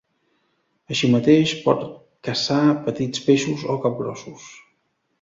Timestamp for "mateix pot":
1.15-1.85